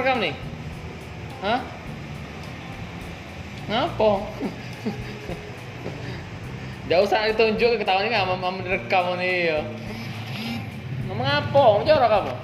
[0.00, 0.34] rekam nih?
[1.44, 1.60] Hah?
[3.66, 4.10] Ngapa?
[6.86, 9.58] Gak usah ditunjuk ketahuan ini sama sama direkam nih ya.
[11.10, 11.62] Ngomong apa?
[11.82, 12.34] Jorok kamu?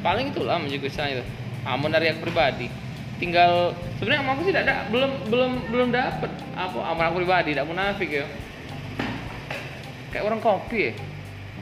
[0.00, 1.24] Paling itulah menjaga saya itu.
[1.68, 2.72] Amun dari aku pribadi.
[3.18, 8.08] Tinggal sebenarnya aku sih tidak belum belum belum dapet apa amal aku pribadi, tidak munafik
[8.08, 8.24] ya.
[10.14, 10.92] Kayak orang kopi ya.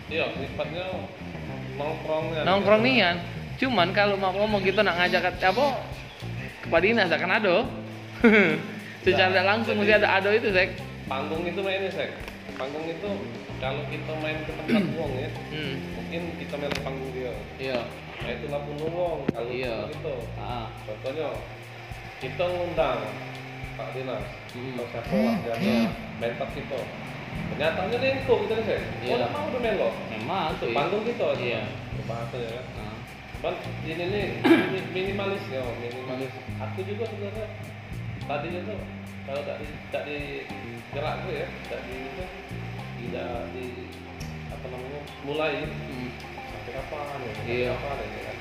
[0.07, 0.85] Iya, sifatnya
[1.75, 2.43] nongkrongnya.
[2.47, 3.17] Nongkrong nian.
[3.57, 5.67] Cuman kalau mau ngomong gitu nak ngajak ke- apa
[6.61, 7.57] kepada dinas akan ada.
[9.07, 10.75] Secara tidak langsung mesti ada ado itu, Sek.
[11.07, 12.11] Panggung itu mainnya, Sek.
[12.59, 13.09] Panggung itu
[13.57, 15.75] kalau kita main ke tempat uang ya, Hmm.
[15.95, 17.33] mungkin kita main ke panggung dia.
[17.57, 17.79] Iya.
[18.17, 19.87] Nah, itu lampu uang kalau Iya.
[19.89, 20.15] gitu.
[20.35, 20.67] Ah.
[20.83, 21.29] Contohnya
[22.19, 22.99] kita ngundang
[23.77, 24.75] Pak Dinas Hmm.
[24.75, 25.81] atau siapa lah dia Iya.
[26.19, 26.81] main pas kita.
[27.47, 28.81] Kenyataannya lengko gitu nih, Sek.
[29.07, 29.15] Iya.
[29.15, 29.93] Oh, mau udah main loh.
[30.11, 30.75] Memang tuh.
[30.75, 31.29] Panggung kita.
[31.39, 31.63] Iya.
[32.03, 32.63] Bahasanya ya.
[32.75, 32.96] Ah.
[33.37, 36.33] Cuman ini nih mini- minimalis ya, minimalis.
[36.59, 37.47] Aku juga sebenarnya
[38.27, 38.81] tadinya tuh
[39.23, 40.19] kalau tak di tak di
[40.91, 42.25] gerak gue ya, tak di itu,
[43.05, 43.67] tidak di
[44.49, 46.09] apa namanya mulai Hmm.
[46.33, 47.69] sampai kapan ya, sampai Iya.
[47.77, 48.37] kapan ya kan.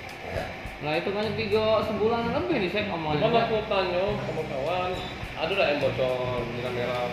[0.76, 3.28] Nah itu kan tiga sebulan lebih nih saya ngomongnya.
[3.46, 4.92] aku tanya sama kawan,
[5.36, 6.16] ada lah yang bocor
[6.50, 7.08] bilang merah,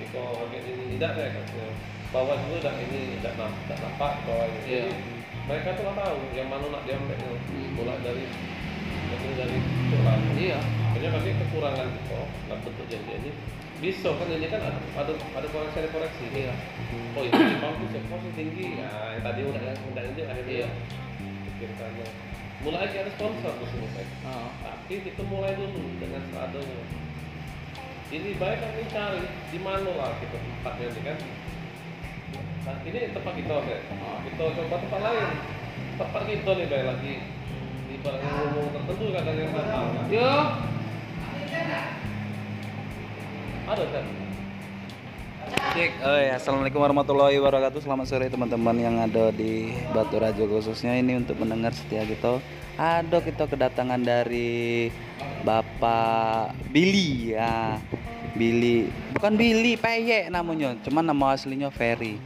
[0.00, 1.68] Iko kayak ini tidak ya katanya.
[2.10, 4.60] Bawa dulu dah ini tidak nampak, bahwa ini.
[4.66, 4.84] Iya.
[5.50, 7.74] Mereka tuh nggak tahu yang mana nak diambil Hmm.
[7.74, 8.22] mulai dari
[9.10, 9.58] mulai dari
[9.90, 10.22] kurang.
[10.38, 10.60] Iya.
[10.62, 13.30] Makanya kami kekurangan itu dalam bentuk ini
[13.80, 16.52] bisa kan ini kan ada ada, ada koreksi ada koreksi Iya.
[17.16, 20.68] oh ini di bagus ya sih tinggi nah yang tadi udah udah ini akhirnya Iya.
[21.48, 22.06] pikirkannya
[22.60, 24.06] mulai aja ada sponsor sini Pak.
[24.28, 24.52] Ah.
[24.60, 26.80] tapi kita mulai dulu dengan seadanya
[28.12, 31.16] ini baik kami cari di mana lah kita tempatnya ini kan
[32.64, 33.80] nah, ini tempat kita Pak.
[33.96, 34.18] Ah.
[34.24, 35.28] kita coba tempat lain
[35.96, 37.14] tempat kita nih baik lagi
[37.90, 40.32] di ngomong tertentu kadang yang mahal kan Yo.
[43.68, 44.06] ada kan
[45.50, 47.80] Cek, oh ya, assalamualaikum warahmatullahi wabarakatuh.
[47.82, 52.38] Selamat sore teman-teman yang ada di Batu Rajo khususnya ini untuk mendengar setia kita.
[52.76, 54.92] Ada kita kedatangan dari
[55.42, 57.80] Bapak Billy ya.
[58.36, 62.20] Billy, bukan Billy, Peyek namanya, cuman nama aslinya Ferry.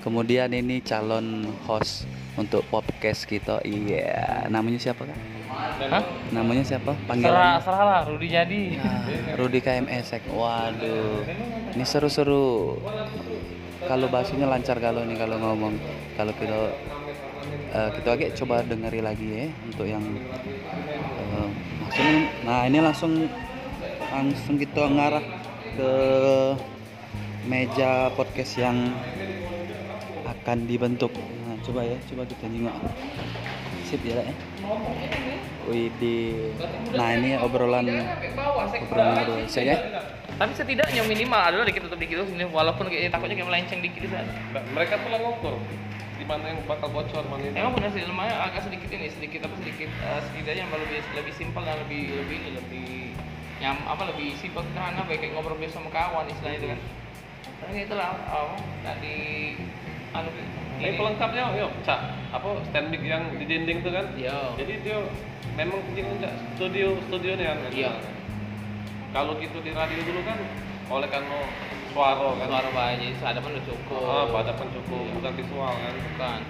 [0.00, 2.08] Kemudian ini calon host
[2.40, 3.60] untuk podcast kita.
[3.68, 5.18] Iya, namanya siapa kan?
[5.92, 6.04] Hah?
[6.32, 6.96] Namanya siapa?
[6.96, 7.60] Serah, Panggilan?
[7.60, 8.62] serah lah, Rudi jadi.
[8.80, 10.16] Nah, Rudi KMS.
[10.32, 11.20] Waduh.
[11.76, 12.80] Ini seru-seru.
[13.84, 15.76] Kalau bahasanya lancar kalau ini kalau ngomong.
[16.16, 16.58] Kalau kita
[17.76, 20.04] eh, kita agak coba dengeri lagi ya untuk yang
[21.20, 21.48] eh,
[21.84, 22.08] langsung
[22.46, 23.12] nah ini langsung
[24.10, 25.24] langsung kita ngarah
[25.76, 25.92] ke
[27.48, 28.76] meja podcast yang
[30.40, 31.12] akan dibentuk.
[31.44, 32.74] Nah, coba ya, coba kita nyimak.
[33.84, 34.34] Sip ya, ya.
[35.68, 36.32] Wih, di
[36.96, 39.76] nah ini obrolan obrolan berdua saya ya.
[40.40, 44.08] Tapi setidaknya minimal adalah dikit tutup dikit ini walaupun kayak takutnya kayak melenceng dikit di
[44.08, 44.24] sana.
[44.56, 45.60] Nah, mereka tuh lah ngukur
[46.20, 49.40] di mana yang bakal bocor mana ini Emang benar sih lumayan agak sedikit ini sedikit
[49.48, 52.90] apa sedikit eh, setidaknya yang lebih lebih simpel dan lebih lebih ini lebih
[53.60, 56.80] nyam apa lebih simpel karena ya, kayak ngobrol biasa sama kawan istilahnya itu kan.
[57.60, 59.16] Tapi itulah oh, nggak di
[60.12, 60.28] anu
[60.80, 60.96] Ini ini.
[60.96, 62.00] pelengkapnya yuk cak
[62.30, 64.56] apa stand mic yang di dinding tuh kan Iya.
[64.56, 64.98] jadi dia
[65.52, 66.04] memang punya
[66.54, 67.92] studio studio nih kan Iya.
[69.10, 70.38] kalau gitu di radio dulu kan
[70.88, 71.42] oleh kan mau
[71.90, 74.02] suara kan Suara banyak, sadapan udah cukup.
[74.02, 75.12] ah pada pencukup Iya.
[75.14, 76.40] bukan visual kan Bukan.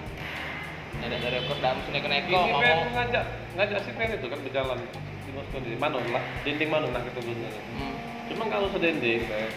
[1.00, 2.44] Ada dari rekor dalam sini kena ini mau.
[2.92, 3.24] ngajak
[3.56, 4.78] ngajak si Ben itu kan berjalan
[5.24, 7.94] di Moskow di mana lah dinding mana nah gitu dulu Hmm.
[8.26, 9.50] Cuman kalau sedending, kayak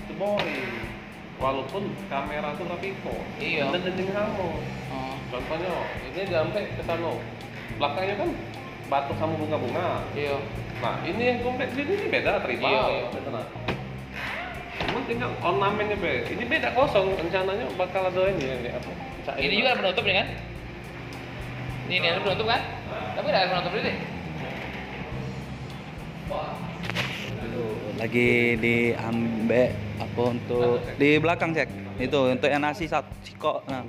[0.00, 0.99] itu boring.
[1.40, 3.20] Walaupun kamera tuh tapi kok.
[3.40, 3.72] Iya.
[3.72, 4.48] Dan dinding kamu.
[4.92, 5.14] Oh.
[5.32, 5.72] Contohnya,
[6.12, 7.16] ini sampai ke sana.
[7.80, 8.28] Belakangnya kan
[8.92, 10.04] batu sama bunga-bunga.
[10.12, 10.36] Iya.
[10.84, 12.68] Nah, ini yang kompleks ini, ini beda tribal.
[12.68, 13.04] Iya, iya.
[13.32, 13.46] Nah.
[14.84, 16.28] Cuman tinggal ornamennya be.
[16.28, 17.16] Ini beda kosong.
[17.16, 18.92] Rencananya bakal ada ini yang kayak apa?
[19.24, 20.28] Cair Ini juga ada penutup nih kan?
[21.88, 22.62] Ini, ini ada penutup kan?
[23.16, 23.92] Tapi ada penutup ini.
[28.00, 31.68] Lagi diambil untuk di belakang cek
[32.02, 33.84] itu untuk yang nasi satu siko nah.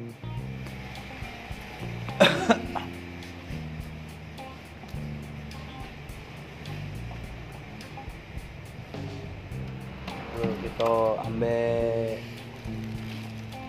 [10.42, 12.18] Kita ambil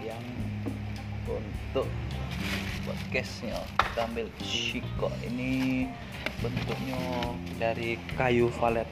[0.00, 0.24] yang
[1.28, 1.84] untuk
[2.88, 5.84] podcastnya kita ambil siko ini
[6.40, 7.00] bentuknya
[7.60, 8.88] dari kayu valet.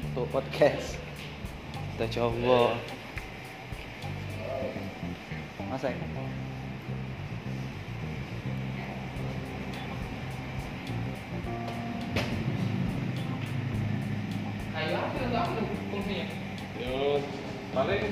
[0.00, 0.96] Untuk podcast
[15.36, 15.60] apa
[15.92, 16.26] fungsinya
[16.80, 17.20] Yo,
[17.76, 18.08] paling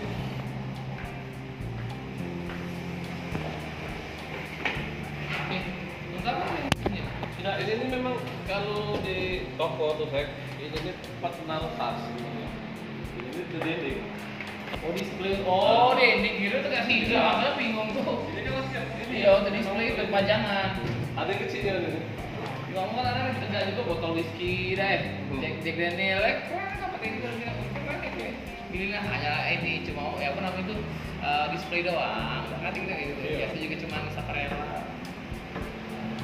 [6.12, 7.04] untuk apa nih fungsinya
[7.38, 10.28] Nah, ini, memang kalau di toko tuh saya
[10.60, 11.96] ini tempat menaruh tas.
[13.18, 13.92] Ini
[14.84, 15.32] oh display.
[15.42, 18.28] Oh dinding gitu tuh kasih gitu makanya bingung tuh.
[18.30, 20.70] Ini kan masih ini iya untuk display itu pajangan.
[21.18, 22.02] Ada yang kecilnya nih.
[22.68, 24.98] ngomong kan ada kita juga botol whisky deh.
[25.02, 25.40] Hmm.
[25.42, 27.26] Jack Jack Daniel keren apa kayak gitu?
[27.26, 28.32] Keren kayak
[28.70, 30.76] pilihlah hanya ini cuma ya apa namanya itu
[31.24, 32.44] eh, display doang.
[32.46, 33.12] Kan kita gitu.
[33.24, 33.36] Iya.
[33.42, 34.86] biasa juga cuma saparela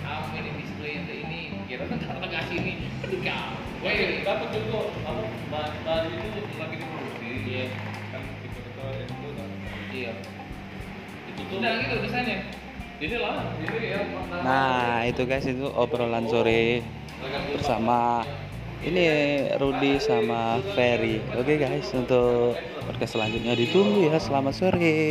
[0.04, 2.72] apa ini untuk ini kita kan tengah sini
[3.04, 7.28] aduh kau Wih, dapat juga apa bahan bahan itu lagi diproduksi.
[7.44, 7.64] Iya.
[8.08, 9.48] Kan tipe tipe itu kan.
[9.92, 10.12] iya
[11.28, 11.60] Itu tuh.
[11.60, 12.48] udah gitu desainnya
[12.96, 14.00] Ini lah, ini ya.
[14.40, 16.80] Nah, itu guys itu obrolan sore
[17.52, 18.24] bersama
[18.80, 19.04] ini
[19.60, 21.20] Rudi sama Ferry.
[21.36, 22.56] Oke guys, untuk
[22.88, 24.16] podcast selanjutnya ditunggu ya.
[24.16, 25.04] Selamat sore.